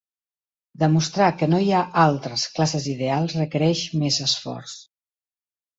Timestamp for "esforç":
4.31-4.77